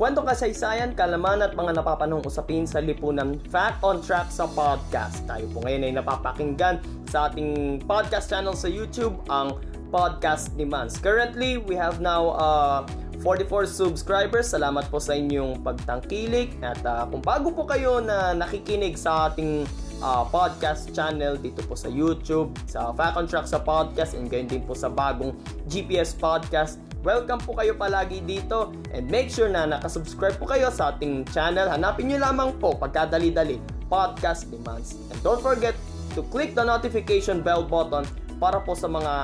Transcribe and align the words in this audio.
Kwentong 0.00 0.32
kasaysayan, 0.32 0.96
kalaman 0.96 1.44
at 1.44 1.52
mga 1.52 1.76
napapanong 1.76 2.24
usapin 2.24 2.64
sa 2.64 2.80
lipunan 2.80 3.36
Fact 3.52 3.84
on 3.84 4.00
Track 4.00 4.32
sa 4.32 4.48
podcast. 4.48 5.28
Tayo 5.28 5.44
po 5.52 5.60
ngayon 5.60 5.84
ay 5.84 5.92
napapakinggan 5.92 6.80
sa 7.04 7.28
ating 7.28 7.84
podcast 7.84 8.32
channel 8.32 8.56
sa 8.56 8.64
YouTube, 8.72 9.20
ang 9.28 9.60
Podcast 9.92 10.56
ni 10.56 10.64
Mans. 10.64 10.96
Currently, 10.96 11.60
we 11.68 11.76
have 11.76 12.00
now 12.00 12.32
uh, 12.32 12.88
44 13.20 13.68
subscribers. 13.68 14.48
Salamat 14.48 14.88
po 14.88 15.04
sa 15.04 15.12
inyong 15.12 15.60
pagtangkilik. 15.60 16.48
At 16.64 16.80
uh, 16.80 17.04
kung 17.04 17.20
bago 17.20 17.52
po 17.52 17.68
kayo 17.68 18.00
na 18.00 18.32
nakikinig 18.32 18.96
sa 18.96 19.28
ating 19.28 19.68
uh, 20.00 20.24
podcast 20.32 20.96
channel 20.96 21.36
dito 21.36 21.60
po 21.68 21.76
sa 21.76 21.92
YouTube, 21.92 22.56
sa 22.64 22.88
Fact 22.96 23.20
on 23.20 23.28
Track 23.28 23.44
sa 23.44 23.60
podcast, 23.60 24.16
and 24.16 24.32
ganyan 24.32 24.48
din 24.48 24.62
po 24.64 24.72
sa 24.72 24.88
bagong 24.88 25.36
GPS 25.68 26.16
podcast, 26.16 26.80
Welcome 27.00 27.40
po 27.40 27.56
kayo 27.56 27.72
palagi 27.80 28.20
dito 28.20 28.76
and 28.92 29.08
make 29.08 29.32
sure 29.32 29.48
na 29.48 29.64
nakasubscribe 29.64 30.36
po 30.36 30.44
kayo 30.44 30.68
sa 30.68 30.92
ating 30.92 31.24
channel. 31.32 31.64
Hanapin 31.72 32.12
nyo 32.12 32.20
lamang 32.20 32.52
po 32.60 32.76
pagkadali-dali 32.76 33.56
Podcast 33.88 34.52
Demands. 34.52 35.00
And 35.08 35.16
don't 35.24 35.40
forget 35.40 35.72
to 36.12 36.20
click 36.28 36.52
the 36.52 36.60
notification 36.60 37.40
bell 37.40 37.64
button 37.64 38.04
para 38.36 38.60
po 38.60 38.76
sa 38.76 38.84
mga 38.84 39.14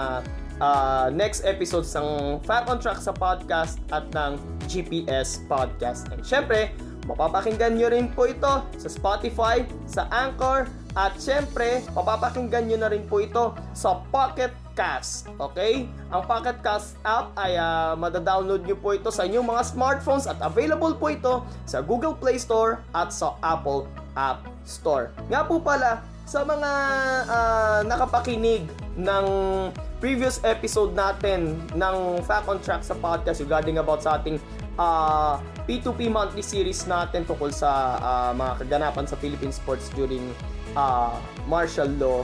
uh, 0.57 1.13
next 1.13 1.45
episodes 1.45 1.93
ng 1.93 2.41
Fact 2.49 2.73
on 2.73 2.81
Track 2.81 2.97
sa 2.97 3.13
podcast 3.13 3.77
at 3.93 4.09
ng 4.09 4.41
GPS 4.73 5.45
Podcast. 5.45 6.09
And 6.17 6.25
syempre, 6.25 6.73
mapapakinggan 7.05 7.77
nyo 7.77 7.93
rin 7.93 8.09
po 8.09 8.25
ito 8.25 8.65
sa 8.65 8.89
Spotify, 8.89 9.69
sa 9.85 10.09
Anchor, 10.09 10.65
at 10.97 11.13
syempre, 11.21 11.85
mapapakinggan 11.93 12.73
nyo 12.73 12.79
na 12.81 12.89
rin 12.89 13.05
po 13.05 13.21
ito 13.21 13.53
sa 13.77 14.01
Pocket 14.09 14.49
Cast. 14.73 15.29
Okay? 15.37 15.85
Ang 16.09 16.23
Pocket 16.25 16.57
Cast 16.65 16.97
app 17.05 17.37
ay 17.37 17.61
uh, 17.61 17.93
madadownload 18.01 18.65
nyo 18.65 18.81
po 18.81 18.97
ito 18.97 19.13
sa 19.13 19.29
inyong 19.29 19.45
mga 19.45 19.63
smartphones 19.77 20.25
at 20.25 20.41
available 20.41 20.97
po 20.97 21.13
ito 21.13 21.45
sa 21.69 21.85
Google 21.85 22.17
Play 22.17 22.41
Store 22.41 22.81
at 22.97 23.13
sa 23.13 23.37
Apple 23.45 23.85
App 24.17 24.49
Store. 24.65 25.13
Nga 25.29 25.45
po 25.45 25.61
pala, 25.61 26.01
sa 26.27 26.43
mga 26.43 26.73
uh, 27.31 27.81
nakapakinig 27.87 28.67
ng 28.99 29.27
previous 30.03 30.43
episode 30.43 30.91
natin 30.91 31.55
ng 31.79 32.19
Fact 32.27 32.51
on 32.51 32.59
Track 32.59 32.83
sa 32.83 32.99
podcast 32.99 33.39
regarding 33.39 33.79
about 33.79 34.03
sa 34.03 34.19
ating 34.19 34.43
uh, 34.75 35.39
P2P 35.71 36.11
monthly 36.11 36.43
series 36.43 36.83
natin 36.91 37.23
tungkol 37.23 37.55
sa 37.55 38.03
uh, 38.03 38.31
mga 38.35 38.53
kaganapan 38.59 39.07
sa 39.07 39.15
Philippine 39.15 39.55
sports 39.55 39.87
during 39.95 40.35
uh, 40.77 41.17
martial 41.49 41.91
law. 41.97 42.21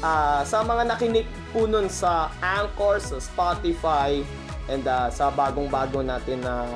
Uh, 0.00 0.40
sa 0.46 0.62
mga 0.62 0.94
nakinig 0.94 1.26
po 1.50 1.66
nun 1.66 1.90
sa 1.90 2.30
Anchor, 2.38 3.02
sa 3.02 3.18
Spotify, 3.18 4.22
and 4.70 4.86
uh, 4.86 5.10
sa 5.10 5.28
bagong-bago 5.34 6.00
natin 6.00 6.40
na 6.42 6.66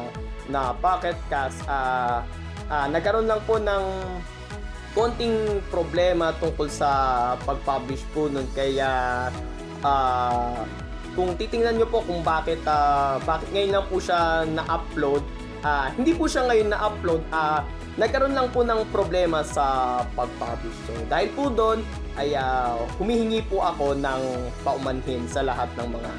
na 0.50 0.74
Pocket 0.74 1.14
Cast, 1.30 1.62
uh, 1.70 2.26
uh, 2.66 2.86
nagkaroon 2.90 3.30
lang 3.30 3.38
po 3.46 3.56
ng 3.62 3.84
konting 4.90 5.62
problema 5.70 6.34
tungkol 6.42 6.66
sa 6.66 6.90
pag-publish 7.46 8.02
po 8.10 8.26
nun. 8.26 8.46
Kaya 8.50 8.90
uh, 9.86 10.66
kung 11.14 11.34
titingnan 11.38 11.78
nyo 11.78 11.86
po 11.86 12.02
kung 12.06 12.22
bakit 12.22 12.62
uh, 12.66 13.18
bakit 13.22 13.50
ngayon 13.54 13.78
lang 13.78 13.86
po 13.86 14.02
siya 14.02 14.46
na-upload 14.46 15.22
uh, 15.64 15.88
hindi 15.94 16.12
po 16.16 16.28
siya 16.30 16.46
ngayon 16.48 16.68
na-upload 16.72 17.22
uh, 17.32 17.60
nagkaroon 17.98 18.32
lang 18.32 18.48
po 18.54 18.64
ng 18.64 18.86
problema 18.94 19.44
sa 19.44 20.00
pag-publish 20.14 20.78
so 20.88 20.94
dahil 21.10 21.28
po 21.34 21.50
doon 21.50 21.82
ay 22.20 22.36
uh, 22.36 22.76
humihingi 23.00 23.44
po 23.48 23.64
ako 23.64 23.96
ng 23.96 24.22
paumanhin 24.66 25.24
sa 25.28 25.44
lahat 25.44 25.68
ng 25.78 25.88
mga 25.94 26.12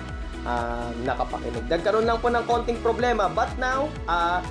uh, 0.46 0.90
nakapakinig. 1.06 1.66
Nagkaroon 1.69 2.06
lang 2.07 2.18
po 2.22 2.28
ng 2.29 2.46
konting 2.46 2.79
problema 2.81 3.29
but 3.29 3.50
now, 3.62 3.90
uh, 4.09 4.41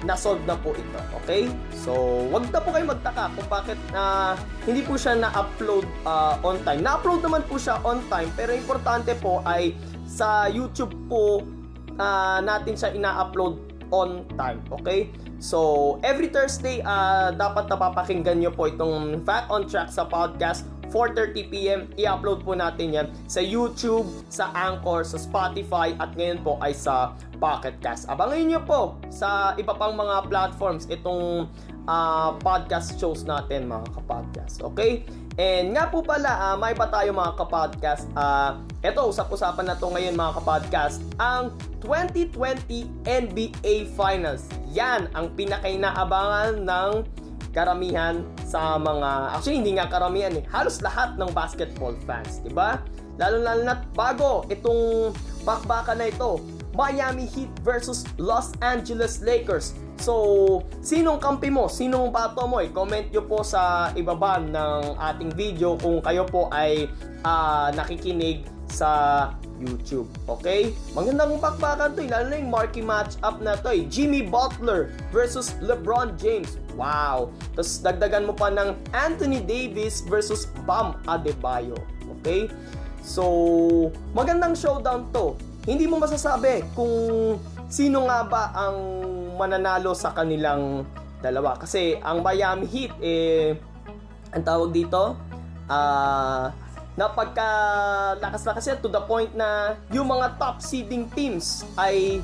na-solve 0.00 0.40
na 0.48 0.56
po 0.56 0.72
ito. 0.72 1.00
Okay? 1.22 1.52
So, 1.76 1.92
wag 2.32 2.48
na 2.48 2.60
po 2.64 2.72
kayo 2.72 2.88
magtaka 2.88 3.28
kung 3.36 3.48
bakit 3.52 3.78
uh, 3.92 4.32
hindi 4.64 4.80
po 4.80 4.96
siya 4.96 5.20
na-upload 5.20 5.84
uh, 6.08 6.40
on 6.40 6.56
time. 6.64 6.80
Na-upload 6.80 7.20
naman 7.20 7.44
po 7.44 7.60
siya 7.60 7.76
on 7.84 8.00
time 8.08 8.32
pero 8.32 8.56
importante 8.56 9.12
po 9.20 9.44
ay 9.44 9.76
sa 10.08 10.48
YouTube 10.48 10.96
po 11.06 11.44
uh, 12.00 12.38
natin 12.40 12.74
siya 12.74 12.96
ina-upload 12.96 13.69
on 13.90 14.26
time. 14.34 14.62
Okay? 14.82 15.10
So, 15.38 15.98
every 16.02 16.30
Thursday, 16.30 16.82
uh, 16.82 17.34
dapat 17.34 17.70
napapakinggan 17.70 18.42
nyo 18.42 18.50
po 18.54 18.70
itong 18.70 19.22
Fact 19.26 19.46
on 19.50 19.66
Track 19.66 19.90
sa 19.90 20.06
podcast 20.06 20.66
4.30pm, 20.90 21.94
i-upload 22.02 22.42
po 22.42 22.52
natin 22.58 22.90
yan 22.90 23.06
sa 23.30 23.38
YouTube, 23.38 24.10
sa 24.26 24.50
Anchor, 24.52 25.06
sa 25.06 25.16
Spotify, 25.22 25.94
at 26.02 26.18
ngayon 26.18 26.42
po 26.42 26.58
ay 26.58 26.74
sa 26.74 27.14
Pocket 27.38 27.78
Cast. 27.78 28.10
Abangan 28.10 28.42
nyo 28.42 28.60
po 28.66 28.80
sa 29.08 29.54
iba 29.56 29.70
pang 29.72 29.94
mga 29.94 30.26
platforms 30.26 30.90
itong 30.90 31.46
uh, 31.86 32.34
podcast 32.42 32.98
shows 32.98 33.22
natin 33.22 33.70
mga 33.70 33.86
kapodcast. 33.94 34.66
Okay? 34.66 35.06
And 35.40 35.72
nga 35.72 35.88
po 35.88 36.04
pala, 36.04 36.36
uh, 36.36 36.56
may 36.60 36.76
pa 36.76 36.84
tayo 36.92 37.16
mga 37.16 37.32
kapodcast. 37.40 38.12
Uh, 38.12 38.60
ito, 38.84 39.00
usap-usapan 39.08 39.72
na 39.72 39.74
to 39.80 39.88
ngayon 39.88 40.12
mga 40.12 40.36
kapodcast. 40.36 41.00
Ang 41.16 41.56
2020 41.80 42.84
NBA 43.08 43.96
Finals. 43.96 44.44
Yan 44.76 45.08
ang 45.16 45.32
pinakainaabangan 45.32 46.60
ng 46.60 46.90
karamihan 47.56 48.20
sa 48.44 48.76
mga 48.76 49.34
actually 49.34 49.58
hindi 49.58 49.74
nga 49.74 49.90
karamihan 49.90 50.30
eh 50.38 50.46
halos 50.54 50.78
lahat 50.86 51.18
ng 51.18 51.34
basketball 51.34 51.98
fans 52.06 52.38
di 52.46 52.50
ba 52.54 52.78
lalo 53.18 53.42
lalo 53.42 53.66
na 53.66 53.74
bago 53.90 54.46
itong 54.46 55.10
bakbakan 55.42 55.98
na 55.98 56.14
ito 56.14 56.38
Miami 56.74 57.26
Heat 57.26 57.50
versus 57.62 58.06
Los 58.18 58.54
Angeles 58.62 59.20
Lakers 59.20 59.74
So, 60.00 60.64
sinong 60.80 61.20
kampi 61.20 61.52
mo? 61.52 61.68
Sinong 61.68 62.08
bato 62.08 62.48
mo? 62.48 62.64
I-comment 62.64 63.12
nyo 63.12 63.20
po 63.28 63.44
sa 63.44 63.92
ibaba 63.92 64.40
ng 64.40 64.96
ating 64.96 65.30
video 65.36 65.76
kung 65.76 66.00
kayo 66.00 66.24
po 66.24 66.48
ay 66.48 66.88
uh, 67.20 67.68
nakikinig 67.76 68.48
sa 68.72 68.88
YouTube. 69.60 70.08
Okay? 70.24 70.72
Magandang 70.96 71.36
bakbakan 71.36 71.92
to 71.92 72.00
eh. 72.00 72.08
Lalo 72.08 72.32
na 72.32 72.40
yung 72.40 72.48
marquee 72.48 72.80
matchup 72.80 73.44
na 73.44 73.60
to 73.60 73.76
eh. 73.76 73.84
Jimmy 73.92 74.24
Butler 74.24 74.88
versus 75.12 75.52
LeBron 75.60 76.16
James. 76.16 76.56
Wow! 76.80 77.28
Tapos 77.52 77.84
dagdagan 77.84 78.24
mo 78.24 78.32
pa 78.32 78.48
ng 78.48 78.80
Anthony 78.96 79.44
Davis 79.44 80.00
versus 80.08 80.48
Bam 80.64 80.96
Adebayo. 81.04 81.76
Okay? 82.20 82.48
So, 83.04 83.92
magandang 84.16 84.56
showdown 84.56 85.12
to. 85.12 85.36
Hindi 85.68 85.84
mo 85.84 86.00
masasabi 86.00 86.64
kung 86.72 87.36
sino 87.68 88.08
nga 88.08 88.24
ba 88.24 88.42
ang 88.56 88.76
mananalo 89.36 89.92
sa 89.92 90.12
kanilang 90.16 90.88
dalawa. 91.20 91.56
Kasi 91.60 92.00
ang 92.00 92.24
Miami 92.24 92.64
Heat, 92.64 92.92
eh, 93.00 93.56
ang 94.32 94.42
tawag 94.44 94.72
dito, 94.72 95.16
ah, 95.68 96.48
uh, 96.50 96.68
napagka 96.98 97.48
lakas-lakas 98.20 98.76
to 98.82 98.90
the 98.90 99.00
point 99.08 99.30
na 99.32 99.78
yung 99.94 100.10
mga 100.10 100.36
top 100.36 100.60
seeding 100.60 101.08
teams 101.16 101.64
ay 101.80 102.20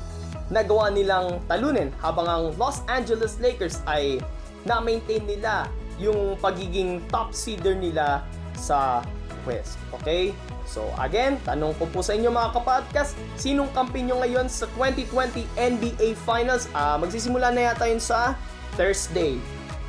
nagawa 0.53 0.93
nilang 0.93 1.41
talunin 1.49 1.89
habang 1.97 2.27
ang 2.27 2.43
Los 2.61 2.85
Angeles 2.85 3.41
Lakers 3.41 3.81
ay 3.89 4.21
na-maintain 4.67 5.23
nila 5.23 5.65
yung 5.97 6.37
pagiging 6.37 7.01
top 7.09 7.33
seeder 7.33 7.73
nila 7.73 8.21
sa 8.53 9.01
West. 9.45 9.77
Okay? 10.01 10.31
So 10.65 10.87
again, 10.97 11.37
tanong 11.43 11.77
ko 11.77 11.85
po 11.91 11.99
sa 12.01 12.15
inyo 12.15 12.31
mga 12.31 12.55
kapodcast, 12.55 13.13
sinong 13.37 13.69
kampi 13.75 14.03
nyo 14.07 14.23
ngayon 14.23 14.47
sa 14.47 14.65
2020 14.73 15.45
NBA 15.57 16.17
Finals? 16.23 16.71
Uh, 16.73 16.97
magsisimula 16.97 17.51
na 17.51 17.71
yata 17.73 17.85
yun 17.85 18.01
sa 18.01 18.33
Thursday. 18.79 19.37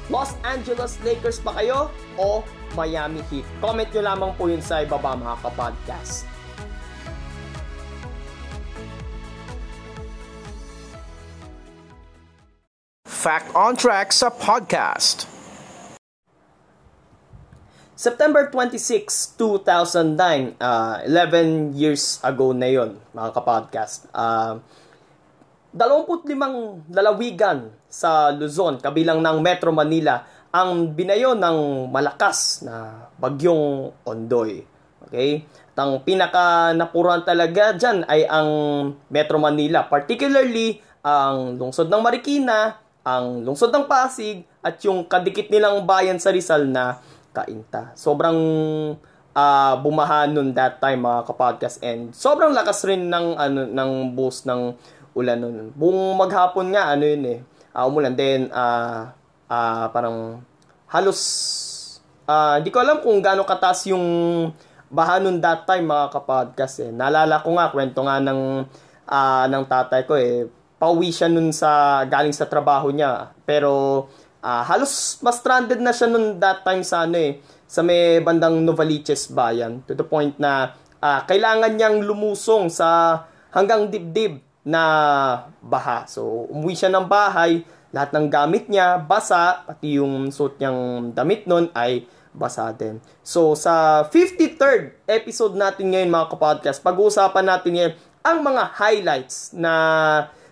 Los 0.08 0.32
Angeles 0.40 0.96
Lakers 1.04 1.38
pa 1.40 1.52
kayo 1.56 1.92
o 2.16 2.40
Miami 2.72 3.20
Heat? 3.28 3.44
Comment 3.60 3.88
nyo 3.88 4.02
lamang 4.02 4.32
po 4.36 4.48
yun 4.48 4.64
sa 4.64 4.80
ibaba 4.80 5.16
mga 5.16 5.36
kapodcast. 5.44 6.24
Fact 13.04 13.50
on 13.52 13.74
Track 13.74 14.14
sa 14.14 14.30
podcast. 14.30 15.38
September 17.98 18.46
26, 18.46 19.34
2009, 19.34 20.54
uh, 20.62 21.02
11 21.02 21.74
years 21.74 22.22
ago 22.22 22.54
na 22.54 22.70
yon 22.70 22.94
mga 23.10 23.34
kapodcast. 23.34 24.06
Uh, 24.14 24.62
25 25.74 26.94
lalawigan 26.94 27.74
sa 27.90 28.30
Luzon, 28.30 28.78
kabilang 28.78 29.18
ng 29.18 29.42
Metro 29.42 29.74
Manila, 29.74 30.22
ang 30.54 30.94
binayo 30.94 31.34
ng 31.34 31.90
malakas 31.90 32.62
na 32.62 33.10
bagyong 33.18 33.90
Ondoy. 34.06 34.62
Okay? 35.10 35.42
At 35.74 35.82
ang 35.82 35.98
pinaka 36.06 36.70
napuruan 36.78 37.26
talaga 37.26 37.74
dyan 37.74 38.06
ay 38.06 38.30
ang 38.30 38.50
Metro 39.10 39.42
Manila, 39.42 39.90
particularly 39.90 40.78
ang 41.02 41.58
lungsod 41.58 41.90
ng 41.90 41.98
Marikina, 41.98 42.78
ang 43.02 43.42
lungsod 43.42 43.74
ng 43.74 43.90
Pasig, 43.90 44.46
at 44.62 44.78
yung 44.86 45.02
kadikit 45.02 45.50
nilang 45.50 45.82
bayan 45.82 46.22
sa 46.22 46.30
Rizal 46.30 46.70
na 46.70 47.02
Kainta. 47.32 47.92
Sobrang 47.94 48.38
uh, 49.36 49.75
bumaha 49.78 50.26
noon 50.26 50.50
that 50.56 50.82
time 50.82 51.06
mga 51.06 51.20
kapodcast 51.28 51.78
and 51.84 52.10
sobrang 52.10 52.50
lakas 52.50 52.82
rin 52.88 53.06
ng 53.06 53.38
ano 53.38 53.69
ng 53.69 53.90
boost 54.19 54.48
ng 54.48 54.75
ulan 55.14 55.38
noon. 55.38 55.70
Buong 55.75 56.19
maghapon 56.19 56.75
nga 56.75 56.94
ano 56.94 57.04
yun 57.06 57.25
eh. 57.26 57.38
Uh, 57.75 57.84
umulan 57.86 58.14
din 58.16 58.50
uh, 58.50 59.12
uh, 59.46 59.86
parang 59.94 60.42
halos 60.88 61.20
uh, 62.26 62.58
hindi 62.58 62.72
ko 62.72 62.80
alam 62.80 62.98
kung 63.04 63.20
gaano 63.20 63.44
kataas 63.44 63.86
yung 63.92 64.06
baha 64.88 65.20
noon 65.20 65.38
that 65.38 65.69
time 65.69 65.86
mga 65.86 66.10
kapodcast 66.12 66.88
eh. 66.88 66.90
Naalala 66.90 67.44
ko 67.44 67.54
nga 67.54 67.70
kwento 67.70 68.00
nga 68.02 68.19
ng 68.19 68.64
uh, 69.08 69.44
ng 69.48 69.64
tatay 69.69 70.02
ko 70.08 70.16
eh. 70.16 70.48
Pauwi 70.78 71.10
siya 71.10 71.26
nun 71.26 71.50
sa 71.50 72.02
galing 72.06 72.32
sa 72.32 72.46
trabaho 72.46 72.94
niya. 72.94 73.34
Pero 73.42 74.06
uh, 74.43 74.62
halos 74.67 75.19
mas 75.23 75.38
stranded 75.38 75.81
na 75.82 75.94
siya 75.94 76.11
noon 76.11 76.38
that 76.38 76.62
time 76.62 76.82
sa 76.82 77.06
ano 77.06 77.19
eh 77.19 77.38
sa 77.69 77.85
may 77.85 78.25
bandang 78.25 78.64
Novaliches 78.64 79.29
bayan 79.29 79.85
to 79.85 79.93
the 79.93 80.06
point 80.06 80.35
na 80.40 80.73
uh, 81.05 81.20
kailangan 81.29 81.76
niyang 81.76 82.00
lumusong 82.00 82.73
sa 82.73 83.23
hanggang 83.52 83.93
dibdib 83.93 84.40
na 84.69 84.82
baha. 85.64 86.05
So, 86.05 86.49
umuwi 86.52 86.76
siya 86.76 86.93
ng 86.93 87.08
bahay, 87.08 87.64
lahat 87.93 88.12
ng 88.12 88.26
gamit 88.29 88.69
niya 88.69 89.00
basa, 89.00 89.64
pati 89.64 89.96
yung 89.96 90.29
suit 90.29 90.61
niyang 90.61 91.12
damit 91.17 91.49
nun 91.49 91.73
ay 91.73 92.05
basa 92.37 92.69
din. 92.76 93.00
So, 93.25 93.56
sa 93.56 94.05
53rd 94.08 95.08
episode 95.08 95.56
natin 95.56 95.93
ngayon 95.93 96.12
mga 96.12 96.29
kapodcast, 96.37 96.84
pag-uusapan 96.84 97.44
natin 97.49 97.73
ngayon 97.73 97.94
ang 98.20 98.38
mga 98.44 98.62
highlights 98.76 99.56
na 99.56 99.73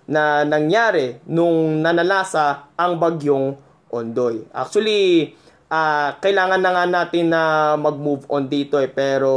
na 0.06 0.46
nangyari 0.46 1.18
nung 1.26 1.82
nanalasa 1.82 2.70
ang 2.78 2.94
bagyong 2.96 3.58
Ondoy. 3.96 4.44
Actually, 4.52 5.32
uh, 5.72 6.14
kailangan 6.20 6.60
na 6.60 6.70
nga 6.72 6.84
natin 6.84 7.32
na 7.32 7.74
mag-move 7.80 8.28
on 8.28 8.46
dito 8.46 8.76
eh. 8.76 8.90
Pero 8.90 9.32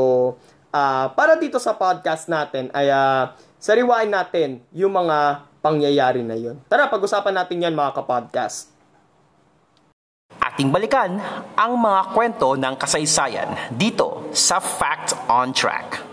uh, 0.71 1.05
para 1.13 1.39
dito 1.39 1.57
sa 1.57 1.75
podcast 1.75 2.27
natin 2.27 2.67
ay 2.75 2.91
uh, 2.91 3.31
sariwain 3.57 4.11
natin 4.11 4.63
yung 4.75 4.95
mga 4.95 5.47
pangyayari 5.59 6.23
na 6.23 6.35
yun. 6.39 6.59
Tara, 6.67 6.87
pag-usapan 6.87 7.35
natin 7.35 7.63
yan 7.63 7.75
mga 7.75 7.95
kapodcast. 8.03 8.71
Ating 10.39 10.71
balikan 10.71 11.19
ang 11.55 11.73
mga 11.75 12.15
kwento 12.15 12.55
ng 12.55 12.75
kasaysayan 12.79 13.75
dito 13.75 14.27
sa 14.31 14.59
Fact 14.59 15.15
on 15.27 15.51
Track. 15.51 16.08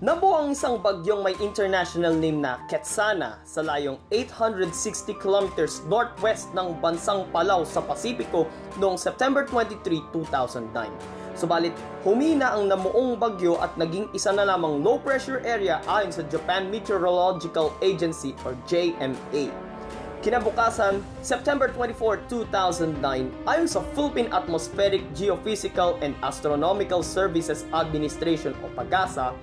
Nabuo 0.00 0.32
ang 0.32 0.56
isang 0.56 0.80
bagyong 0.80 1.20
may 1.20 1.36
international 1.44 2.16
name 2.16 2.40
na 2.40 2.56
Ketsana 2.72 3.36
sa 3.44 3.60
layong 3.60 4.00
860 4.08 4.72
kilometers 5.20 5.84
northwest 5.92 6.48
ng 6.56 6.72
bansang 6.80 7.28
Palau 7.28 7.68
sa 7.68 7.84
Pasipiko 7.84 8.48
noong 8.80 8.96
September 8.96 9.44
23, 9.44 10.00
2009. 10.16 10.88
Subalit, 11.36 11.76
humina 12.00 12.56
ang 12.56 12.72
namuong 12.72 13.20
bagyo 13.20 13.60
at 13.60 13.76
naging 13.76 14.08
isa 14.16 14.32
na 14.32 14.48
lamang 14.48 14.80
low 14.80 14.96
pressure 14.96 15.44
area 15.44 15.84
ayon 15.84 16.08
sa 16.08 16.24
Japan 16.32 16.72
Meteorological 16.72 17.68
Agency 17.84 18.32
or 18.48 18.56
JMA. 18.72 19.52
Kinabukasan, 20.24 21.04
September 21.20 21.68
24, 21.76 22.24
2009, 22.24 23.28
ayon 23.44 23.68
sa 23.68 23.84
Philippine 23.92 24.32
Atmospheric 24.32 25.04
Geophysical 25.12 26.00
and 26.00 26.16
Astronomical 26.24 27.04
Services 27.04 27.68
Administration 27.76 28.56
o 28.64 28.72
PAGASA, 28.80 29.36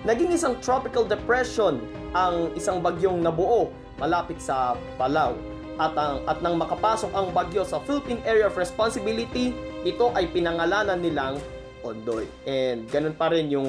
Naging 0.00 0.32
isang 0.32 0.56
tropical 0.64 1.04
depression 1.04 1.76
ang 2.16 2.48
isang 2.56 2.80
bagyong 2.80 3.20
nabuo 3.20 3.68
malapit 4.00 4.40
sa 4.40 4.72
Palau. 4.96 5.36
At, 5.76 5.92
ang, 5.96 6.24
at 6.24 6.40
nang 6.40 6.56
makapasok 6.56 7.12
ang 7.12 7.32
bagyo 7.36 7.64
sa 7.68 7.80
Philippine 7.84 8.20
Area 8.24 8.48
of 8.48 8.56
Responsibility, 8.56 9.52
ito 9.84 10.12
ay 10.16 10.32
pinangalanan 10.32 11.00
nilang 11.00 11.36
Ondoy. 11.84 12.28
And 12.44 12.88
ganun 12.88 13.16
pa 13.16 13.32
rin 13.32 13.52
yung 13.52 13.68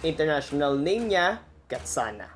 international 0.00 0.76
name 0.76 1.12
niya, 1.12 1.40
Katsana. 1.68 2.35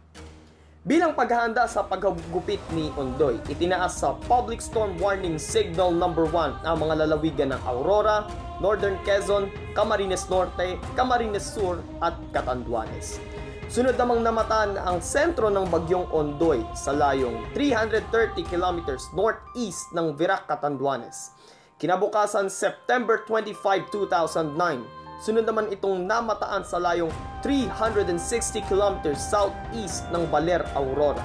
Bilang 0.81 1.13
paghahanda 1.13 1.69
sa 1.69 1.85
paghagupit 1.85 2.57
ni 2.73 2.89
Ondoy, 2.97 3.37
itinaas 3.53 4.01
sa 4.01 4.17
Public 4.25 4.65
Storm 4.65 4.97
Warning 4.97 5.37
Signal 5.37 5.93
number 5.93 6.25
1 6.25 6.65
ang 6.65 6.77
mga 6.81 7.05
lalawigan 7.05 7.53
ng 7.53 7.61
Aurora, 7.69 8.25
Northern 8.65 8.97
Quezon, 9.05 9.53
Camarines 9.77 10.25
Norte, 10.33 10.81
Camarines 10.97 11.45
Sur 11.45 11.85
at 12.01 12.17
Catanduanes. 12.33 13.21
Sunod 13.69 14.01
namang 14.01 14.25
namataan 14.25 14.81
ang 14.81 15.05
sentro 15.05 15.53
ng 15.53 15.69
bagyong 15.69 16.09
Ondoy 16.17 16.65
sa 16.73 16.97
layong 16.97 17.45
330 17.53 18.41
kilometers 18.49 19.05
northeast 19.13 19.85
ng 19.93 20.17
Virac, 20.17 20.49
Catanduanes. 20.49 21.37
Kinabukasan 21.77 22.49
September 22.49 23.21
25, 23.29 23.85
2009, 23.93 25.01
Sunod 25.21 25.45
naman 25.45 25.69
itong 25.69 26.09
namataan 26.09 26.65
sa 26.65 26.81
layong 26.81 27.13
360 27.43 28.65
km 28.69 29.17
southeast 29.17 30.05
ng 30.13 30.29
Baler, 30.29 30.65
Aurora. 30.77 31.23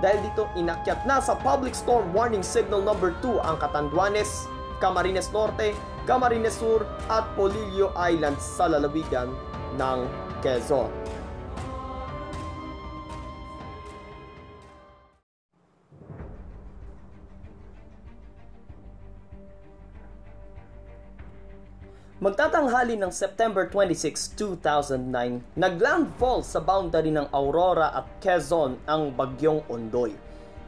Dahil 0.00 0.24
dito 0.24 0.48
inakyat 0.56 1.04
na 1.04 1.20
sa 1.20 1.36
Public 1.36 1.76
Storm 1.76 2.08
Warning 2.16 2.44
Signal 2.44 2.80
number 2.80 3.12
2 3.20 3.44
ang 3.44 3.60
Catanduanes, 3.60 4.48
Camarines 4.80 5.28
Norte, 5.28 5.76
Camarines 6.08 6.56
Sur 6.56 6.88
at 7.12 7.28
Polillo 7.36 7.92
Islands 7.94 8.40
sa 8.40 8.72
lalawigan 8.72 9.28
ng 9.76 9.98
Quezon. 10.40 10.88
Magtatanghali 22.20 23.00
ng 23.00 23.08
September 23.16 23.64
26, 23.72 24.36
2009, 24.36 25.56
naglandfall 25.56 26.44
sa 26.44 26.60
boundary 26.60 27.08
ng 27.08 27.32
Aurora 27.32 27.96
at 27.96 28.04
Quezon 28.20 28.76
ang 28.84 29.08
bagyong 29.16 29.64
Ondoy. 29.72 30.12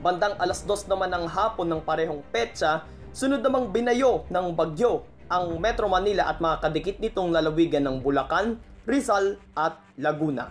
Bandang 0.00 0.32
alas 0.40 0.64
dos 0.64 0.88
naman 0.88 1.12
ng 1.12 1.28
hapon 1.28 1.68
ng 1.68 1.85
parehong 1.85 2.25
petsa, 2.32 2.88
sunod 3.12 3.44
namang 3.44 3.68
binayo 3.68 4.25
ng 4.32 4.56
bagyo 4.56 5.04
ang 5.28 5.61
Metro 5.61 5.92
Manila 5.92 6.32
at 6.32 6.40
mga 6.40 6.56
kadikit 6.64 6.97
nitong 7.04 7.37
lalawigan 7.37 7.85
ng 7.85 8.00
Bulacan, 8.00 8.56
Rizal 8.88 9.37
at 9.52 9.76
Laguna. 10.00 10.49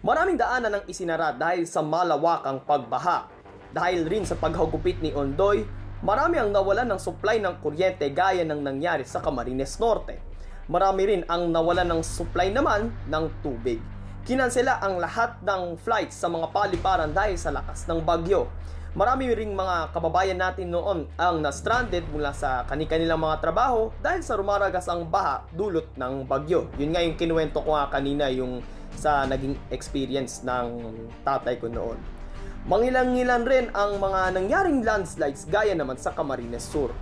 Maraming 0.00 0.40
daanan 0.40 0.80
ang 0.80 0.84
isinara 0.88 1.36
dahil 1.36 1.68
sa 1.68 1.84
malawakang 1.84 2.64
pagbaha. 2.64 3.28
Dahil 3.76 4.08
rin 4.08 4.24
sa 4.24 4.40
paghagupit 4.40 5.04
ni 5.04 5.12
Ondoy, 5.12 5.68
Marami 6.04 6.36
ang 6.36 6.52
nawalan 6.52 6.84
ng 6.92 7.00
supply 7.00 7.40
ng 7.40 7.64
kuryente 7.64 8.04
gaya 8.12 8.44
ng 8.44 8.60
nangyari 8.60 9.08
sa 9.08 9.24
Camarines 9.24 9.80
Norte. 9.80 10.20
Marami 10.68 11.08
rin 11.08 11.22
ang 11.24 11.48
nawalan 11.48 11.96
ng 11.96 12.04
supply 12.04 12.52
naman 12.52 12.92
ng 13.08 13.24
tubig. 13.40 13.80
Kinansela 14.28 14.84
ang 14.84 15.00
lahat 15.00 15.40
ng 15.40 15.80
flights 15.80 16.20
sa 16.20 16.28
mga 16.28 16.52
paliparan 16.52 17.08
dahil 17.08 17.40
sa 17.40 17.56
lakas 17.56 17.88
ng 17.88 18.04
bagyo. 18.04 18.52
Marami 18.92 19.32
ring 19.32 19.56
mga 19.56 19.96
kababayan 19.96 20.36
natin 20.36 20.76
noon 20.76 21.08
ang 21.16 21.40
na-stranded 21.40 22.04
mula 22.12 22.36
sa 22.36 22.68
kanilang 22.68 23.24
mga 23.24 23.40
trabaho 23.40 23.88
dahil 24.04 24.20
sa 24.20 24.36
rumaragas 24.36 24.84
ang 24.92 25.08
baha 25.08 25.48
dulot 25.56 25.88
ng 25.96 26.28
bagyo. 26.28 26.68
Yun 26.76 26.92
nga 26.92 27.00
yung 27.00 27.16
kinuwento 27.16 27.64
ko 27.64 27.80
nga 27.80 27.88
kanina 27.88 28.28
yung 28.28 28.60
sa 28.92 29.24
naging 29.24 29.56
experience 29.72 30.44
ng 30.44 30.84
tatay 31.24 31.56
ko 31.56 31.72
noon. 31.72 31.96
Mangilang-ngilan 32.64 33.44
rin 33.44 33.66
ang 33.76 34.00
mga 34.00 34.40
nangyaring 34.40 34.80
landslides 34.80 35.44
gaya 35.52 35.76
naman 35.76 36.00
sa 36.00 36.16
Camarines 36.16 36.64
Sur. 36.64 36.96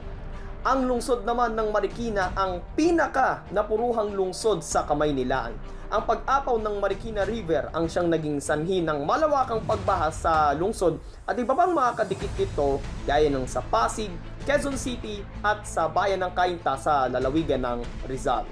Ang 0.67 0.91
lungsod 0.91 1.23
naman 1.23 1.55
ng 1.55 1.71
Marikina 1.71 2.35
ang 2.35 2.67
pinaka 2.75 3.47
napuruhang 3.55 4.11
lungsod 4.11 4.59
sa 4.67 4.83
Kamaynilaan. 4.83 5.55
Ang 5.87 6.03
pag-apaw 6.03 6.59
ng 6.59 6.83
Marikina 6.83 7.23
River 7.23 7.71
ang 7.71 7.87
siyang 7.87 8.11
naging 8.11 8.43
sanhi 8.43 8.83
ng 8.83 9.07
malawakang 9.07 9.63
pagbaha 9.63 10.11
sa 10.11 10.51
lungsod 10.51 10.99
at 11.31 11.39
iba 11.39 11.55
pang 11.55 11.71
mga 11.71 11.95
kadikit 11.95 12.35
nito 12.35 12.83
gaya 13.07 13.31
ng 13.31 13.47
sa 13.47 13.63
Pasig, 13.63 14.11
Quezon 14.43 14.75
City 14.75 15.23
at 15.47 15.63
sa 15.63 15.87
bayan 15.87 16.27
ng 16.27 16.35
Cainta 16.35 16.75
sa 16.75 17.07
lalawigan 17.07 17.63
ng 17.63 17.87
Rizal. 18.11 18.43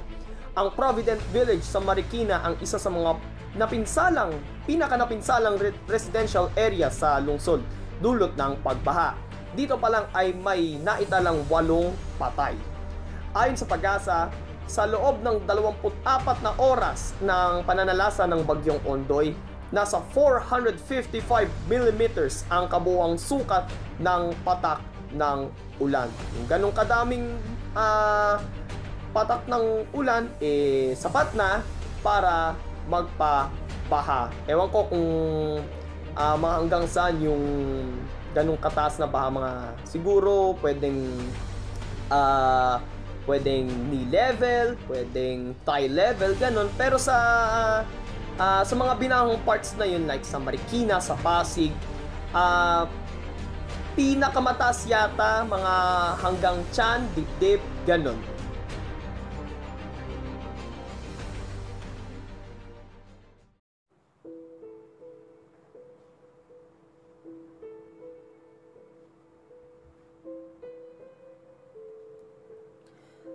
Ang 0.54 0.70
Provident 0.78 1.18
Village 1.34 1.66
sa 1.66 1.82
Marikina 1.82 2.38
ang 2.46 2.54
isa 2.62 2.78
sa 2.78 2.86
mga 2.86 3.18
napinsalang, 3.54 4.38
pinaka 4.66 4.95
napinsalang 4.95 5.59
residential 5.90 6.50
area 6.54 6.87
sa 6.90 7.19
lungsod 7.19 7.62
dulot 7.99 8.33
ng 8.38 8.62
pagbaha. 8.62 9.14
dito 9.50 9.75
pa 9.75 9.90
lang 9.90 10.07
ay 10.14 10.30
may 10.30 10.78
naitalang 10.78 11.42
walong 11.50 11.90
patay. 12.14 12.54
Ayon 13.35 13.59
sa 13.59 13.66
pag-asa, 13.66 14.30
sa 14.71 14.87
loob 14.87 15.26
ng 15.26 15.42
24 15.42 16.47
na 16.47 16.54
oras 16.54 17.19
ng 17.19 17.66
pananalasa 17.66 18.30
ng 18.30 18.47
bagyong 18.47 18.78
Ondoy, 18.87 19.35
nasa 19.75 19.99
455 20.14 21.19
mm 21.66 22.02
ang 22.47 22.71
kabuang 22.71 23.19
sukat 23.19 23.66
ng 23.99 24.30
patak 24.47 24.78
ng 25.11 25.50
ulan. 25.83 26.07
Yung 26.38 26.47
ganong 26.47 26.75
kadaming 26.75 27.35
uh, 27.75 28.38
patak 29.11 29.42
ng 29.50 29.90
ulan, 29.90 30.30
eh, 30.38 30.95
sapat 30.95 31.35
na 31.35 31.66
para 32.07 32.54
magpabaha. 32.88 34.30
Ewan 34.49 34.68
ko 34.70 34.87
kung 34.88 35.06
uh, 36.16 36.37
hanggang 36.38 36.87
saan 36.87 37.20
yung 37.20 37.44
ganong 38.30 38.60
kataas 38.62 38.96
na 39.02 39.10
baha 39.10 39.28
mga 39.28 39.52
siguro 39.82 40.54
pwedeng 40.62 41.10
uh, 42.08 42.78
pwedeng 43.28 43.68
knee 43.90 44.08
level, 44.08 44.78
pwedeng 44.88 45.54
thigh 45.66 45.90
level, 45.90 46.32
ganun. 46.38 46.68
Pero 46.78 46.96
sa 46.96 47.16
uh, 48.38 48.62
sa 48.64 48.75
mga 48.75 48.96
binahong 48.96 49.38
parts 49.44 49.76
na 49.76 49.87
yun 49.87 50.06
like 50.08 50.25
sa 50.25 50.40
Marikina, 50.40 50.99
sa 51.02 51.14
Pasig, 51.20 51.75
uh, 52.32 52.87
pinakamataas 53.94 54.87
yata 54.87 55.44
mga 55.44 55.75
hanggang 56.22 56.58
chan, 56.70 57.04
dibdib, 57.12 57.60
ganun. 57.84 58.18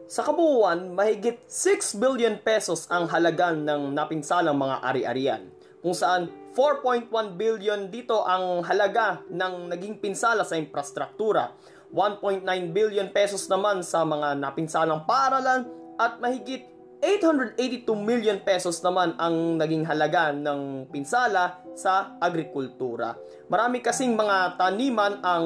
Sa 0.06 0.22
kabuuan, 0.22 0.94
mahigit 0.94 1.42
6 1.50 1.98
billion 1.98 2.38
pesos 2.38 2.86
ang 2.94 3.10
halaga 3.10 3.50
ng 3.58 3.90
napinsalang 3.90 4.54
mga 4.54 4.86
ari-arian, 4.86 5.50
kung 5.82 5.98
saan 5.98 6.30
4.1 6.54 7.10
billion 7.34 7.90
dito 7.90 8.22
ang 8.22 8.62
halaga 8.70 9.26
ng 9.34 9.66
naging 9.74 9.98
pinsala 9.98 10.46
sa 10.46 10.62
infrastruktura, 10.62 11.58
1.9 11.90 12.46
billion 12.70 13.10
pesos 13.10 13.50
naman 13.50 13.82
sa 13.82 14.06
mga 14.06 14.38
napinsalang 14.38 15.10
paaralan 15.10 15.66
at 15.98 16.22
mahigit 16.22 16.70
882 17.02 17.90
million 17.98 18.38
pesos 18.46 18.86
naman 18.86 19.18
ang 19.18 19.58
naging 19.58 19.90
halaga 19.90 20.30
ng 20.30 20.86
pinsala 20.94 21.66
sa 21.74 22.14
agrikultura. 22.22 23.18
Marami 23.50 23.82
kasing 23.82 24.14
mga 24.14 24.54
taniman 24.54 25.18
ang 25.26 25.46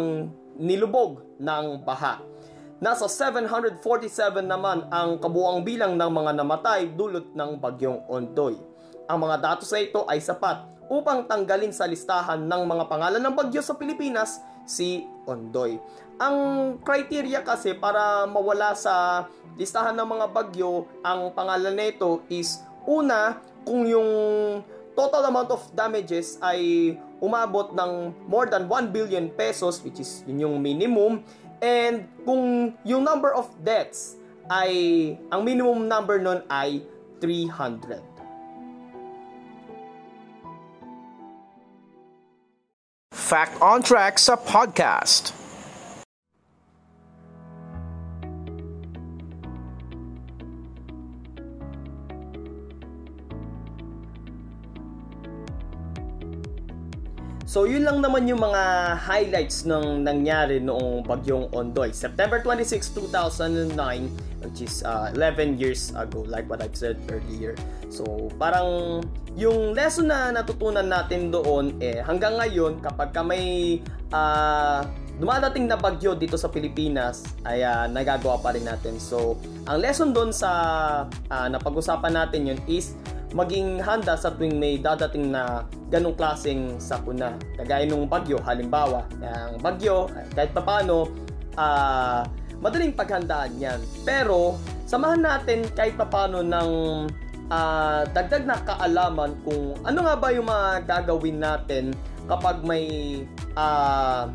nilubog 0.59 1.23
ng 1.39 1.87
baha. 1.87 2.19
Nasa 2.79 3.11
747 3.11 4.39
naman 4.39 4.87
ang 4.87 5.19
kabuang 5.19 5.67
bilang 5.67 5.99
ng 5.99 6.11
mga 6.15 6.31
namatay 6.31 6.87
dulot 6.95 7.27
ng 7.35 7.59
bagyong 7.59 8.07
Ondoy. 8.07 8.55
Ang 9.03 9.19
mga 9.19 9.35
datos 9.35 9.67
sa 9.67 9.83
ito 9.83 10.07
ay 10.07 10.23
sapat 10.23 10.63
upang 10.87 11.27
tanggalin 11.27 11.75
sa 11.75 11.83
listahan 11.83 12.39
ng 12.39 12.63
mga 12.63 12.87
pangalan 12.87 13.19
ng 13.19 13.35
bagyo 13.35 13.59
sa 13.59 13.75
Pilipinas 13.75 14.39
si 14.63 15.03
Ondoy. 15.27 15.75
Ang 16.23 16.79
criteria 16.79 17.43
kasi 17.43 17.75
para 17.75 18.23
mawala 18.31 18.71
sa 18.79 19.27
listahan 19.59 19.99
ng 19.99 20.07
mga 20.15 20.25
bagyo, 20.31 20.87
ang 21.03 21.35
pangalan 21.35 21.75
nito 21.75 22.23
is 22.31 22.63
una, 22.87 23.43
kung 23.67 23.91
yung 23.91 24.07
total 24.95 25.27
amount 25.27 25.51
of 25.51 25.67
damages 25.75 26.39
ay 26.39 26.95
umabot 27.19 27.75
ng 27.75 28.15
more 28.23 28.47
than 28.47 28.71
1 28.71 28.95
billion 28.95 29.27
pesos 29.35 29.83
which 29.83 29.99
is 29.99 30.23
yun 30.23 30.47
yung 30.47 30.55
minimum 30.63 31.19
And 31.59 32.07
kung 32.23 32.73
yung 32.87 33.03
number 33.03 33.35
of 33.35 33.51
deaths 33.63 34.15
ay, 34.49 35.15
ang 35.29 35.43
minimum 35.43 35.85
number 35.85 36.17
nun 36.17 36.41
ay 36.49 36.81
300. 37.21 37.99
Fact 43.13 43.61
on 43.61 43.85
Track 43.85 44.17
sa 44.17 44.33
podcast. 44.33 45.38
So 57.49 57.65
yun 57.65 57.81
lang 57.81 58.05
naman 58.05 58.29
yung 58.29 58.45
mga 58.45 58.93
highlights 59.01 59.65
ng 59.65 60.05
nangyari 60.05 60.61
noong 60.61 61.01
bagyong 61.01 61.49
Ondoy. 61.49 61.89
September 61.89 62.37
26, 62.45 62.93
2009, 63.73 63.73
which 64.45 64.61
is 64.61 64.85
uh, 64.85 65.09
11 65.17 65.57
years 65.57 65.89
ago, 65.97 66.21
like 66.29 66.45
what 66.45 66.61
I've 66.61 66.77
said 66.77 67.01
earlier. 67.09 67.57
So 67.89 68.29
parang 68.37 69.01
yung 69.33 69.73
lesson 69.73 70.13
na 70.13 70.29
natutunan 70.29 70.85
natin 70.85 71.33
doon, 71.33 71.73
eh, 71.81 72.05
hanggang 72.05 72.37
ngayon, 72.37 72.85
kapag 72.85 73.17
ka 73.17 73.25
may 73.25 73.81
uh, 74.13 74.85
dumadating 75.17 75.65
na 75.65 75.73
bagyo 75.73 76.13
dito 76.13 76.37
sa 76.37 76.53
Pilipinas 76.53 77.25
ay 77.49 77.65
uh, 77.65 77.89
nagagawa 77.89 78.37
pa 78.45 78.53
rin 78.53 78.69
natin. 78.69 79.01
So, 79.01 79.41
ang 79.67 79.81
lesson 79.83 80.15
doon 80.15 80.31
sa 80.31 80.49
uh, 81.09 81.47
napag-usapan 81.49 82.13
natin 82.13 82.55
yun 82.55 82.59
is 82.71 82.95
maging 83.33 83.77
handa 83.81 84.17
sa 84.17 84.33
tuwing 84.33 84.57
may 84.57 84.81
dadating 84.81 85.29
na 85.29 85.65
ganong 85.93 86.17
klaseng 86.17 86.81
sakuna. 86.81 87.37
Kagaya 87.57 87.85
nung 87.85 88.09
bagyo, 88.09 88.41
halimbawa, 88.41 89.05
ang 89.21 89.61
bagyo, 89.61 90.09
kahit 90.33 90.49
papano, 90.49 91.09
uh, 91.53 92.25
madaling 92.57 92.93
paghandaan 92.93 93.53
yan. 93.61 93.79
Pero, 94.01 94.57
samahan 94.89 95.21
natin 95.21 95.69
kahit 95.77 95.93
papano 95.93 96.41
ng 96.41 96.69
uh, 97.53 98.01
dagdag 98.09 98.45
na 98.49 98.57
kaalaman 98.65 99.37
kung 99.45 99.77
ano 99.85 99.99
nga 100.05 100.15
ba 100.17 100.27
yung 100.33 100.47
mga 100.49 100.69
gagawin 100.85 101.37
natin 101.37 101.93
kapag 102.29 102.61
may 102.65 102.85
uh, 103.57 104.29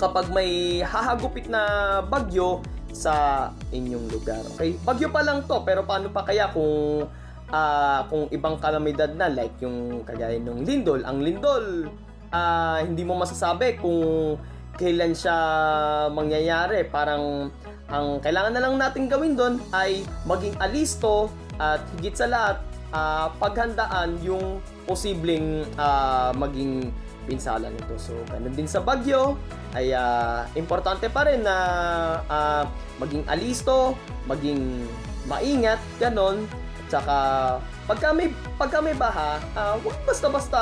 kapag 0.00 0.32
may 0.32 0.80
hahagupit 0.80 1.48
na 1.52 2.00
bagyo 2.04 2.64
sa 2.90 3.48
inyong 3.70 4.08
lugar. 4.08 4.40
Okay? 4.56 4.74
Bagyo 4.82 5.12
pa 5.12 5.20
lang 5.20 5.44
to, 5.44 5.60
pero 5.62 5.84
paano 5.84 6.08
pa 6.08 6.24
kaya 6.24 6.48
kung 6.50 7.06
uh, 7.52 8.06
kung 8.08 8.26
ibang 8.30 8.56
kalamidad 8.58 9.14
na 9.14 9.30
like 9.30 9.54
yung 9.62 10.02
kagaya 10.06 10.38
ng 10.38 10.64
lindol, 10.64 11.02
ang 11.04 11.22
lindol 11.22 11.90
uh, 12.34 12.78
hindi 12.82 13.02
mo 13.02 13.18
masasabi 13.18 13.78
kung 13.78 14.38
kailan 14.78 15.12
siya 15.12 15.36
mangyayari. 16.10 16.86
Parang 16.88 17.52
ang 17.90 18.22
kailangan 18.22 18.54
na 18.54 18.62
lang 18.62 18.74
natin 18.78 19.10
gawin 19.10 19.34
doon 19.34 19.58
ay 19.74 20.06
maging 20.24 20.54
alisto 20.62 21.28
at 21.58 21.82
higit 21.98 22.16
sa 22.16 22.30
lahat 22.30 22.56
uh, 22.94 23.28
paghandaan 23.36 24.16
yung 24.22 24.62
posibleng 24.86 25.66
uh, 25.76 26.30
maging 26.34 26.88
pinsala 27.28 27.68
nito. 27.68 27.94
So, 28.00 28.16
ganun 28.26 28.54
din 28.56 28.66
sa 28.66 28.80
bagyo, 28.82 29.36
ay 29.76 29.92
uh, 29.94 30.48
importante 30.56 31.06
pa 31.12 31.28
rin 31.28 31.44
na 31.44 31.56
uh, 32.26 32.64
maging 32.98 33.22
alisto, 33.28 33.94
maging 34.26 34.88
maingat, 35.28 35.78
ganon, 36.00 36.48
Tsaka, 36.90 37.16
pagka 37.86 38.10
may, 38.10 38.34
pagka 38.58 38.82
may 38.82 38.98
baha, 38.98 39.38
uh, 39.54 39.78
huwag 39.78 39.94
basta-basta 40.02 40.60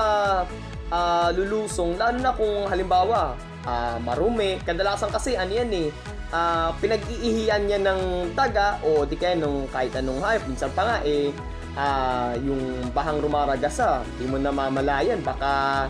uh, 0.92 1.28
lulusong, 1.32 1.96
lalo 1.96 2.20
na 2.20 2.36
kung 2.36 2.68
halimbawa, 2.68 3.32
uh, 3.64 3.96
marumi. 4.04 4.60
Kadalasan 4.60 5.08
kasi, 5.08 5.40
ano 5.40 5.48
yan 5.48 5.72
eh, 5.72 5.88
uh, 6.36 6.68
pinag-iihian 6.84 7.64
niya 7.64 7.80
ng 7.80 8.32
daga 8.36 8.76
o 8.84 9.08
di 9.08 9.16
kaya 9.16 9.40
nung 9.40 9.64
kahit 9.72 9.96
anong 9.96 10.20
hayop. 10.20 10.44
Minsan 10.44 10.70
pa 10.76 10.82
nga 10.84 10.96
eh, 11.08 11.32
uh, 11.74 12.36
yung 12.44 12.92
bahang 12.92 13.24
rumaragasa, 13.24 14.04
hindi 14.04 14.28
mo 14.28 14.36
namamalayan, 14.36 15.24
baka 15.24 15.86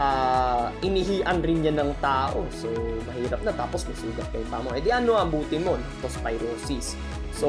uh, 0.00 0.72
inihian 0.80 1.38
rin 1.44 1.60
niya 1.64 1.74
ng 1.76 1.92
tao. 2.00 2.46
So, 2.54 2.68
mahirap 3.08 3.40
na. 3.44 3.52
Tapos 3.52 3.84
may 3.84 3.96
sugat 3.96 4.26
kay 4.32 4.44
pamo. 4.48 4.72
Eh 4.72 4.80
di 4.80 4.88
ano 4.88 5.20
abutin 5.20 5.64
mo? 5.64 5.76
Leptospirosis. 5.76 6.96
So, 7.32 7.48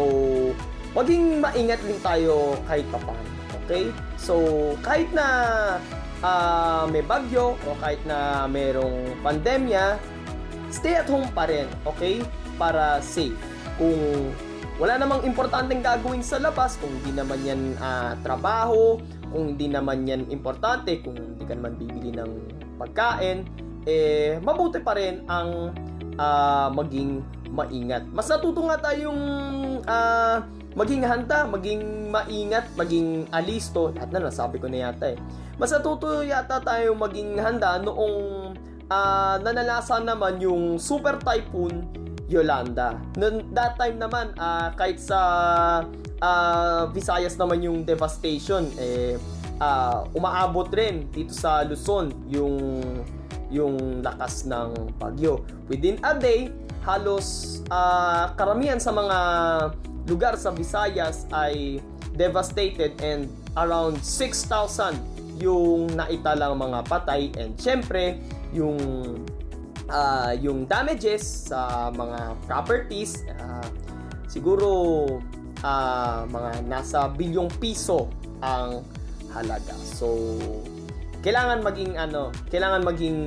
maging 0.94 1.42
maingat 1.42 1.82
din 1.82 1.98
tayo 2.02 2.58
kahit 2.70 2.86
papaano. 2.94 3.30
Okay? 3.66 3.90
So, 4.18 4.36
kahit 4.86 5.10
na 5.12 5.28
uh, 6.24 6.86
may 6.90 7.04
bagyo 7.04 7.58
o 7.58 7.70
kahit 7.82 8.02
na 8.08 8.46
merong 8.48 9.18
pandemya, 9.22 9.98
stay 10.74 10.98
at 10.98 11.10
home 11.10 11.28
pa 11.34 11.46
rin, 11.46 11.70
okay? 11.86 12.24
Para 12.58 13.02
safe. 13.02 13.38
Kung 13.78 14.32
wala 14.82 14.98
namang 14.98 15.22
importanteng 15.26 15.86
gagawin 15.86 16.26
sa 16.26 16.42
labas, 16.42 16.82
kung 16.82 16.90
hindi 17.02 17.14
naman 17.14 17.40
yan 17.46 17.62
uh, 17.78 18.18
trabaho, 18.26 18.98
kung 19.30 19.54
hindi 19.54 19.70
naman 19.70 20.06
yan 20.06 20.30
importante, 20.34 21.02
kung 21.02 21.18
hindi 21.18 21.44
ka 21.46 21.54
naman 21.58 21.78
bibili 21.78 22.10
ng 22.14 22.32
pagkain, 22.78 23.46
eh, 23.86 24.40
mabuti 24.42 24.80
pa 24.80 24.98
rin 24.98 25.26
ang 25.30 25.74
uh, 26.18 26.68
maging 26.74 27.22
maingat. 27.54 28.06
Mas 28.10 28.26
natuto 28.30 28.66
nga 28.66 28.82
tayong 28.82 29.22
uh, 29.86 30.38
maging 30.74 31.06
handa, 31.06 31.46
maging 31.46 32.10
maingat, 32.10 32.66
maging 32.78 33.30
alisto, 33.30 33.94
lahat 33.94 34.10
na 34.10 34.30
nasabi 34.30 34.58
ko 34.58 34.70
na 34.70 34.90
yata 34.90 35.14
eh. 35.14 35.18
Mas 35.58 35.70
natuto 35.70 36.26
yata 36.26 36.62
tayo 36.62 36.98
maging 36.98 37.38
handa 37.38 37.78
noong 37.82 38.18
uh, 38.90 39.36
nanalasan 39.42 40.06
naman 40.06 40.42
yung 40.42 40.82
Super 40.82 41.22
Typhoon 41.22 41.86
Yolanda. 42.26 42.98
Noon, 43.20 43.46
that 43.54 43.78
time 43.78 44.02
naman, 44.02 44.34
uh, 44.42 44.74
kahit 44.74 44.98
sa 44.98 45.20
uh, 46.18 46.82
Visayas 46.90 47.38
naman 47.38 47.62
yung 47.62 47.86
devastation, 47.86 48.66
eh, 48.82 49.22
uh, 49.62 50.10
umaabot 50.18 50.66
rin 50.74 51.06
dito 51.14 51.36
sa 51.36 51.62
Luzon 51.62 52.10
yung 52.32 52.58
yung 53.54 54.02
lakas 54.02 54.50
ng 54.50 54.98
bagyo. 54.98 55.46
Within 55.70 56.02
a 56.02 56.18
day, 56.18 56.50
halos 56.82 57.62
uh, 57.70 58.34
karamihan 58.34 58.82
sa 58.82 58.90
mga 58.90 59.18
lugar 60.08 60.36
sa 60.36 60.52
Visayas 60.52 61.26
ay 61.32 61.80
devastated 62.14 62.94
and 63.02 63.32
around 63.58 63.98
6,000 64.02 64.98
yung 65.42 65.90
naitalang 65.98 66.60
mga 66.60 66.80
patay 66.86 67.34
and 67.42 67.58
syempre 67.58 68.22
yung 68.54 68.78
uh, 69.90 70.32
yung 70.38 70.70
damages 70.70 71.50
sa 71.50 71.90
mga 71.90 72.38
properties 72.46 73.26
uh, 73.34 73.66
siguro 74.30 74.68
uh, 75.66 76.22
mga 76.30 76.52
nasa 76.70 77.10
bilyong 77.10 77.50
piso 77.58 78.12
ang 78.44 78.86
halaga. 79.34 79.74
So 79.82 80.38
kailangan 81.24 81.64
maging 81.64 81.98
ano, 81.98 82.30
kailangan 82.52 82.84
maging 82.84 83.20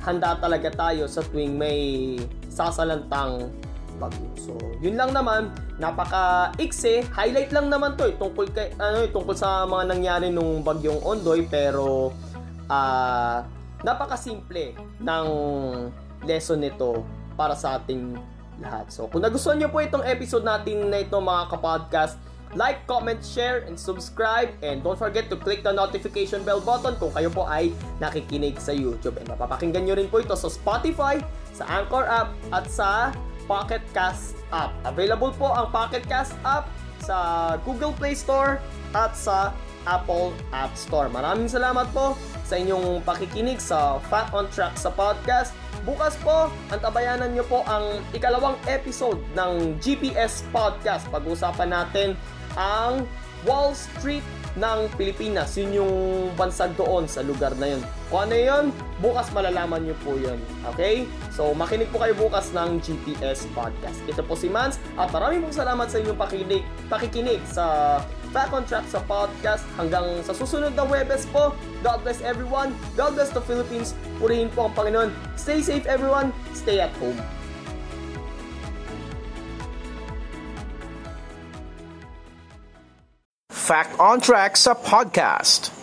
handa 0.00 0.34
talaga 0.40 0.72
tayo 0.72 1.04
sa 1.06 1.20
tuwing 1.20 1.54
may 1.54 2.16
sasalantang 2.48 3.52
bagyo. 4.00 4.28
So, 4.40 4.56
yun 4.80 4.96
lang 4.96 5.12
naman, 5.12 5.52
napaka-ikse, 5.76 7.04
highlight 7.12 7.52
lang 7.52 7.68
naman 7.68 8.00
to 8.00 8.08
eh, 8.08 8.16
tungkol 8.16 8.48
kay 8.48 8.72
ano 8.80 9.04
eh, 9.04 9.12
tungkol 9.12 9.36
sa 9.36 9.68
mga 9.68 9.84
nangyari 9.92 10.26
nung 10.32 10.64
bagyong 10.64 11.04
Ondoy 11.04 11.44
pero 11.44 12.16
uh, 12.72 13.38
napaka-simple 13.84 14.72
ng 15.04 15.26
lesson 16.24 16.64
nito 16.64 17.04
para 17.36 17.52
sa 17.52 17.76
ating 17.76 18.16
lahat. 18.60 18.88
So, 18.88 19.08
kung 19.08 19.20
nagustuhan 19.20 19.60
niyo 19.60 19.68
po 19.68 19.84
itong 19.84 20.04
episode 20.04 20.44
natin 20.44 20.88
na 20.88 21.04
ito 21.04 21.16
mga 21.20 21.52
kapodcast, 21.52 22.16
like, 22.54 22.82
comment, 22.86 23.22
share, 23.22 23.62
and 23.66 23.78
subscribe. 23.78 24.50
And 24.62 24.82
don't 24.82 24.98
forget 24.98 25.30
to 25.30 25.36
click 25.38 25.62
the 25.62 25.70
notification 25.70 26.42
bell 26.42 26.58
button 26.58 26.98
kung 26.98 27.14
kayo 27.14 27.30
po 27.30 27.46
ay 27.46 27.70
nakikinig 28.02 28.58
sa 28.58 28.74
YouTube. 28.74 29.22
And 29.22 29.30
mapapakinggan 29.30 29.86
nyo 29.86 29.94
rin 29.94 30.10
po 30.10 30.22
ito 30.22 30.34
sa 30.34 30.50
Spotify, 30.50 31.22
sa 31.54 31.66
Anchor 31.70 32.06
app, 32.06 32.34
at 32.50 32.66
sa 32.66 33.14
Pocket 33.50 33.82
Cast 33.90 34.38
app. 34.54 34.70
Available 34.86 35.34
po 35.34 35.50
ang 35.50 35.74
Pocket 35.74 36.06
Cast 36.06 36.38
app 36.46 36.70
sa 37.02 37.58
Google 37.66 37.90
Play 37.98 38.14
Store 38.14 38.62
at 38.94 39.18
sa 39.18 39.50
Apple 39.90 40.30
App 40.54 40.70
Store. 40.78 41.10
Maraming 41.10 41.50
salamat 41.50 41.90
po 41.90 42.14
sa 42.46 42.54
inyong 42.54 43.02
pakikinig 43.02 43.58
sa 43.58 43.98
Fat 44.06 44.30
on 44.30 44.46
Track 44.54 44.78
sa 44.78 44.94
podcast. 44.94 45.50
Bukas 45.82 46.14
po, 46.22 46.52
antabayanan 46.70 47.34
nyo 47.34 47.42
po 47.48 47.66
ang 47.66 47.98
ikalawang 48.14 48.54
episode 48.70 49.18
ng 49.34 49.80
GPS 49.82 50.46
Podcast. 50.54 51.10
Pag-usapan 51.10 51.74
natin 51.74 52.08
ang 52.54 53.08
Wall 53.48 53.72
Street 53.72 54.22
ng 54.58 54.78
Pilipinas. 54.98 55.54
Yun 55.54 55.70
yung 55.82 55.94
bansag 56.34 56.74
doon 56.74 57.06
sa 57.06 57.22
lugar 57.22 57.54
na 57.58 57.76
yun. 57.76 57.82
Kung 58.10 58.26
ano 58.26 58.34
yun, 58.34 58.64
bukas 58.98 59.30
malalaman 59.30 59.86
nyo 59.86 59.96
po 60.02 60.18
yun. 60.18 60.38
Okay? 60.74 61.06
So, 61.30 61.54
makinig 61.54 61.90
po 61.94 62.02
kayo 62.02 62.14
bukas 62.18 62.50
ng 62.50 62.82
GPS 62.82 63.46
Podcast. 63.54 64.02
Ito 64.10 64.26
po 64.26 64.34
si 64.34 64.50
Mans 64.50 64.82
at 64.98 65.10
maraming 65.14 65.46
pong 65.46 65.54
salamat 65.54 65.86
sa 65.86 66.02
inyong 66.02 66.18
pakikinig, 66.18 66.64
pakikinig 66.90 67.40
sa 67.46 67.98
Back 68.30 68.54
on 68.54 68.62
Track 68.62 68.86
sa 68.86 69.02
podcast. 69.10 69.66
Hanggang 69.74 70.22
sa 70.22 70.30
susunod 70.30 70.74
na 70.78 70.86
Webes 70.86 71.26
po. 71.34 71.54
God 71.82 72.06
bless 72.06 72.22
everyone. 72.22 72.74
God 72.94 73.18
bless 73.18 73.34
the 73.34 73.42
Philippines. 73.42 73.98
Purihin 74.22 74.50
po 74.54 74.70
ang 74.70 74.74
Panginoon. 74.78 75.10
Stay 75.34 75.58
safe 75.58 75.86
everyone. 75.90 76.30
Stay 76.54 76.78
at 76.78 76.94
home. 77.02 77.18
Fact 83.70 84.02
on 84.02 84.18
Track 84.18 84.58
sa 84.58 84.74
podcast. 84.74 85.79